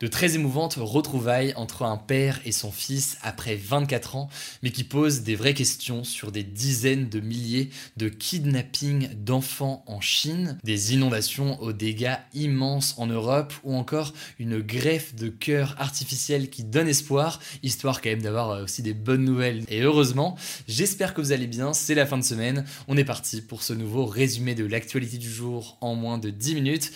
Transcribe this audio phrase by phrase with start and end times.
[0.00, 4.28] De très émouvantes retrouvailles entre un père et son fils après 24 ans,
[4.62, 10.00] mais qui posent des vraies questions sur des dizaines de milliers de kidnappings d'enfants en
[10.00, 16.48] Chine, des inondations aux dégâts immenses en Europe, ou encore une greffe de cœur artificielle
[16.48, 19.64] qui donne espoir, histoire quand même d'avoir euh, aussi des bonnes nouvelles.
[19.68, 20.36] Et heureusement,
[20.68, 23.72] j'espère que vous allez bien, c'est la fin de semaine, on est parti pour ce
[23.72, 26.92] nouveau résumé de l'actualité du jour en moins de 10 minutes.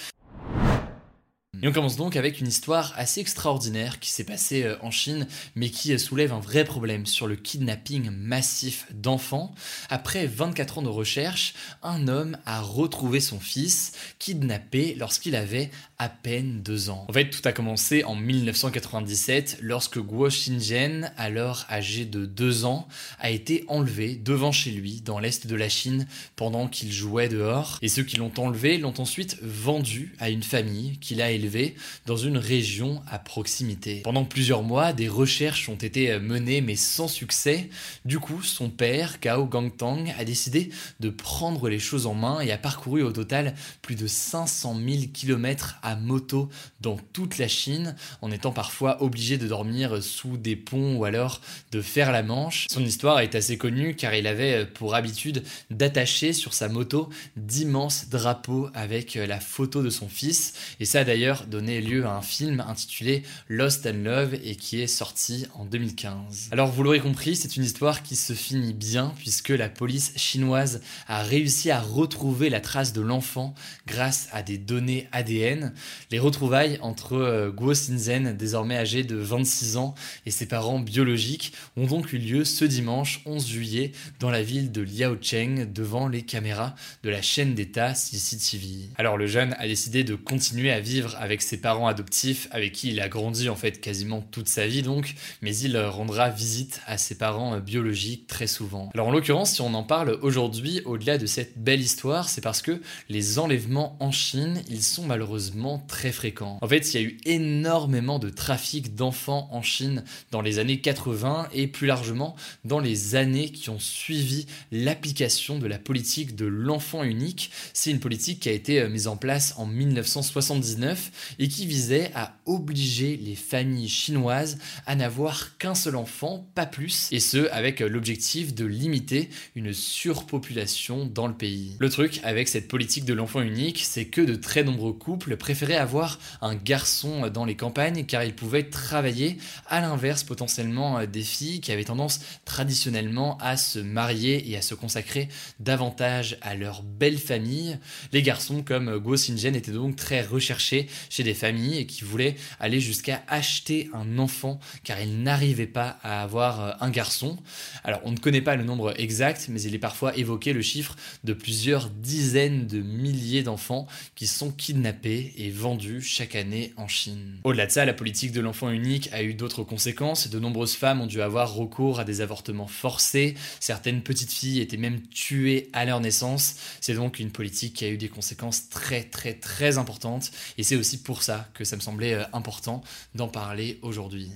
[1.61, 5.27] Et on commence donc avec une histoire assez extraordinaire qui s'est passée euh, en Chine,
[5.55, 9.55] mais qui euh, soulève un vrai problème sur le kidnapping massif d'enfants.
[9.91, 11.53] Après 24 ans de recherche,
[11.83, 15.71] un homme a retrouvé son fils, kidnappé lorsqu'il avait
[16.09, 17.07] peine deux ans.
[17.09, 22.89] En fait, tout a commencé en 1997, lorsque Guo Xinzhen, alors âgé de deux ans,
[23.19, 27.79] a été enlevé devant chez lui, dans l'est de la Chine, pendant qu'il jouait dehors.
[27.83, 31.75] Et ceux qui l'ont enlevé l'ont ensuite vendu à une famille qu'il a élevée
[32.07, 34.01] dans une région à proximité.
[34.01, 37.71] Pendant plusieurs mois, des recherches ont été menées mais sans succès.
[38.05, 42.53] Du coup, son père, Gao Gangtang, a décidé de prendre les choses en main et
[42.53, 46.49] a parcouru au total plus de 500 000 km à moto
[46.81, 51.41] dans toute la Chine, en étant parfois obligé de dormir sous des ponts ou alors
[51.71, 52.67] de faire la manche.
[52.71, 58.09] Son histoire est assez connue car il avait pour habitude d'attacher sur sa moto d'immenses
[58.09, 60.55] drapeaux avec la photo de son fils.
[60.81, 64.87] Et ça d'ailleurs donné lieu à un film intitulé Lost and Love et qui est
[64.87, 66.49] sorti en 2015.
[66.51, 70.81] Alors vous l'aurez compris, c'est une histoire qui se finit bien puisque la police chinoise
[71.07, 73.55] a réussi à retrouver la trace de l'enfant
[73.87, 75.73] grâce à des données ADN.
[76.11, 79.95] Les retrouvailles entre euh, Guo Xinzhen, désormais âgé de 26 ans,
[80.27, 84.73] et ses parents biologiques ont donc eu lieu ce dimanche 11 juillet dans la ville
[84.73, 88.91] de Liaocheng devant les caméras de la chaîne d'État CCTV.
[88.97, 92.91] Alors le jeune a décidé de continuer à vivre avec ses parents adoptifs avec qui
[92.91, 96.99] il a grandi en fait quasiment toute sa vie donc, mais il rendra visite à
[96.99, 98.91] ses parents euh, biologiques très souvent.
[98.95, 102.63] Alors en l'occurrence, si on en parle aujourd'hui, au-delà de cette belle histoire, c'est parce
[102.63, 106.59] que les enlèvements en Chine, ils sont malheureusement très fréquents.
[106.61, 110.81] En fait, il y a eu énormément de trafic d'enfants en Chine dans les années
[110.81, 116.47] 80 et plus largement dans les années qui ont suivi l'application de la politique de
[116.47, 117.51] l'enfant unique.
[117.73, 122.11] C'est une politique qui a été euh, mise en place en 1979 et qui visait
[122.15, 127.81] à obliger les familles chinoises à n'avoir qu'un seul enfant, pas plus, et ce avec
[127.81, 131.77] l'objectif de limiter une surpopulation dans le pays.
[131.79, 135.77] Le truc avec cette politique de l'enfant unique, c'est que de très nombreux couples préféraient
[135.77, 139.37] avoir un garçon dans les campagnes car ils pouvaient travailler
[139.69, 144.75] à l'inverse potentiellement des filles qui avaient tendance traditionnellement à se marier et à se
[144.75, 145.29] consacrer
[145.61, 147.79] davantage à leur belle famille.
[148.13, 152.81] Les garçons comme Guo Xinzhen étaient donc très recherchés chez des familles qui voulaient aller
[152.81, 157.37] jusqu'à acheter un enfant car ils n'arrivaient pas à avoir euh, un garçon.
[157.85, 160.97] Alors on ne connaît pas le nombre exact, mais il est parfois évoqué le chiffre
[161.25, 167.39] de plusieurs dizaines de milliers d'enfants qui sont kidnappés vendus chaque année en Chine.
[167.45, 170.29] Au-delà de ça, la politique de l'enfant unique a eu d'autres conséquences.
[170.29, 173.35] De nombreuses femmes ont dû avoir recours à des avortements forcés.
[173.61, 176.57] Certaines petites filles étaient même tuées à leur naissance.
[176.81, 180.31] C'est donc une politique qui a eu des conséquences très très très importantes.
[180.59, 182.83] Et c'est aussi pour ça que ça me semblait euh, important
[183.15, 184.31] d'en parler aujourd'hui.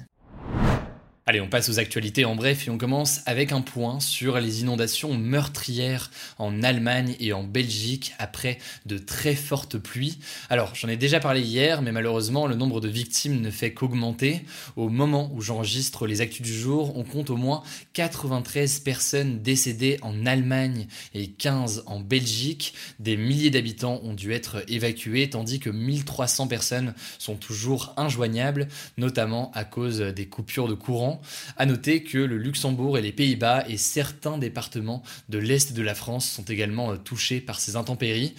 [1.28, 4.60] Allez, on passe aux actualités en bref et on commence avec un point sur les
[4.60, 10.20] inondations meurtrières en Allemagne et en Belgique après de très fortes pluies.
[10.50, 14.42] Alors, j'en ai déjà parlé hier, mais malheureusement, le nombre de victimes ne fait qu'augmenter.
[14.76, 17.64] Au moment où j'enregistre les actus du jour, on compte au moins
[17.94, 22.72] 93 personnes décédées en Allemagne et 15 en Belgique.
[23.00, 29.50] Des milliers d'habitants ont dû être évacués, tandis que 1300 personnes sont toujours injoignables, notamment
[29.56, 31.15] à cause des coupures de courant
[31.56, 35.94] à noter que le Luxembourg et les Pays-Bas et certains départements de l'Est de la
[35.94, 38.34] France sont également euh, touchés par ces intempéries.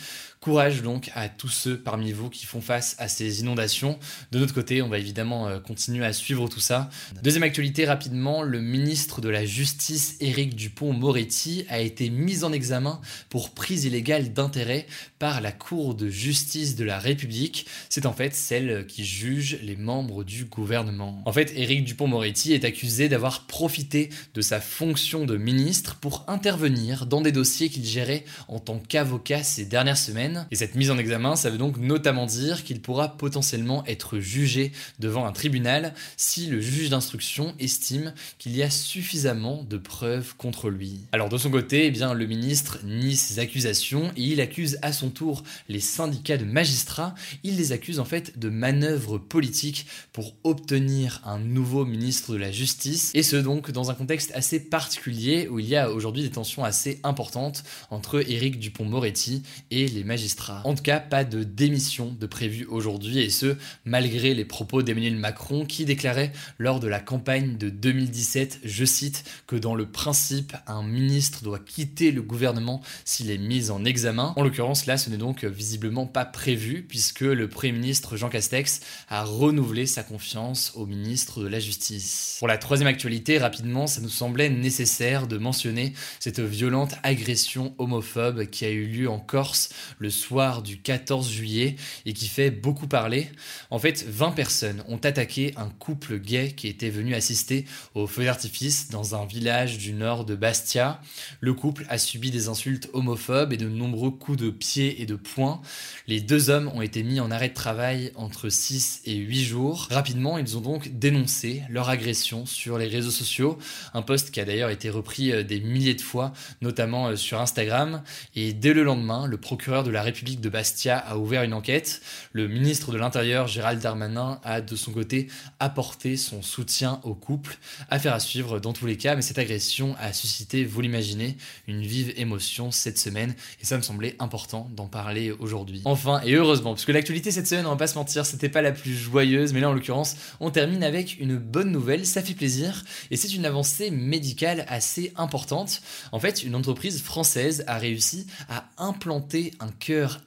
[0.47, 3.99] Courage donc à tous ceux parmi vous qui font face à ces inondations.
[4.31, 6.89] De notre côté, on va évidemment euh, continuer à suivre tout ça.
[7.21, 13.01] Deuxième actualité rapidement, le ministre de la Justice Éric Dupont-Moretti a été mis en examen
[13.27, 14.87] pour prise illégale d'intérêt
[15.19, 17.65] par la Cour de justice de la République.
[17.89, 21.21] C'est en fait celle qui juge les membres du gouvernement.
[21.25, 27.05] En fait, Éric Dupont-Moretti est accusé d'avoir profité de sa fonction de ministre pour intervenir
[27.05, 30.97] dans des dossiers qu'il gérait en tant qu'avocat ces dernières semaines Et cette mise en
[30.97, 36.47] examen, ça veut donc notamment dire qu'il pourra potentiellement être jugé devant un tribunal si
[36.47, 41.01] le juge d'instruction estime qu'il y a suffisamment de preuves contre lui.
[41.11, 44.91] Alors de son côté, eh bien, le ministre nie ces accusations et il accuse à
[44.93, 47.15] son tour les syndicats de magistrats.
[47.43, 52.51] Il les accuse en fait de manœuvres politiques pour obtenir un nouveau ministre de la
[52.51, 56.31] Justice et ce donc dans un contexte assez particulier où il y a aujourd'hui des
[56.31, 60.26] tensions assez importantes entre Éric Dupont-Moretti et les magistrats.
[60.65, 65.15] En tout cas, pas de démission de prévu aujourd'hui et ce malgré les propos d'Emmanuel
[65.15, 70.55] Macron qui déclarait lors de la campagne de 2017, je cite, que dans le principe,
[70.67, 74.33] un ministre doit quitter le gouvernement s'il est mis en examen.
[74.35, 78.81] En l'occurrence, là, ce n'est donc visiblement pas prévu puisque le Premier ministre Jean Castex
[79.09, 82.37] a renouvelé sa confiance au ministre de la Justice.
[82.39, 88.45] Pour la troisième actualité, rapidement, ça nous semblait nécessaire de mentionner cette violente agression homophobe
[88.45, 89.69] qui a eu lieu en Corse
[89.99, 91.75] le soir du 14 juillet
[92.05, 93.29] et qui fait beaucoup parler.
[93.69, 97.65] En fait, 20 personnes ont attaqué un couple gay qui était venu assister
[97.95, 101.01] au feu d'artifice dans un village du nord de Bastia.
[101.39, 105.15] Le couple a subi des insultes homophobes et de nombreux coups de pied et de
[105.15, 105.61] poing.
[106.07, 109.87] Les deux hommes ont été mis en arrêt de travail entre 6 et 8 jours.
[109.91, 113.57] Rapidement, ils ont donc dénoncé leur agression sur les réseaux sociaux,
[113.93, 117.39] un post qui a d'ailleurs été repris euh, des milliers de fois, notamment euh, sur
[117.39, 118.03] Instagram.
[118.35, 122.01] Et dès le lendemain, le procureur de République de Bastia a ouvert une enquête.
[122.31, 125.27] Le ministre de l'Intérieur, Gérald Darmanin, a de son côté
[125.59, 127.57] apporté son soutien au couple.
[127.89, 131.81] Affaire à suivre dans tous les cas, mais cette agression a suscité, vous l'imaginez, une
[131.81, 135.81] vive émotion cette semaine, et ça me semblait important d'en parler aujourd'hui.
[135.85, 138.61] Enfin, et heureusement, parce que l'actualité cette semaine, on va pas se mentir, c'était pas
[138.61, 142.33] la plus joyeuse, mais là en l'occurrence, on termine avec une bonne nouvelle, ça fait
[142.33, 145.81] plaisir, et c'est une avancée médicale assez importante.
[146.11, 149.69] En fait, une entreprise française a réussi à implanter un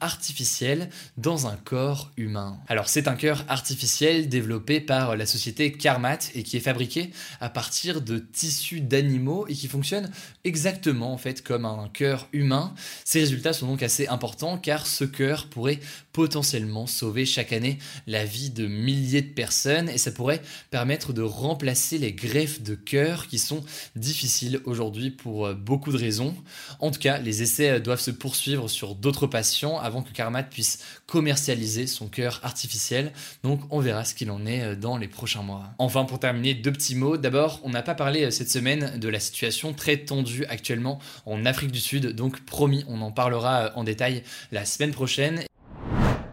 [0.01, 2.59] artificiel dans un corps humain.
[2.69, 7.11] Alors c'est un cœur artificiel développé par la société Carmat et qui est fabriqué
[7.41, 10.11] à partir de tissus d'animaux et qui fonctionne
[10.45, 12.75] exactement en fait comme un cœur humain.
[13.05, 15.81] Ces résultats sont donc assez importants car ce cœur pourrait
[16.13, 21.23] potentiellement sauver chaque année la vie de milliers de personnes et ça pourrait permettre de
[21.23, 23.63] remplacer les greffes de cœur qui sont
[23.97, 26.35] difficiles aujourd'hui pour euh, beaucoup de raisons.
[26.79, 29.50] En tout cas, les essais euh, doivent se poursuivre sur d'autres patients
[29.81, 33.13] avant que Carmat puisse commercialiser son cœur artificiel.
[33.43, 35.65] Donc on verra ce qu'il en est euh, dans les prochains mois.
[35.79, 37.17] Enfin, pour terminer, deux petits mots.
[37.17, 41.73] D'abord, on n'a pas parlé cette semaine de la situation très tendue actuellement en Afrique
[41.73, 42.15] du Sud.
[42.15, 45.45] Donc promis, on en parlera en détail la semaine prochaine.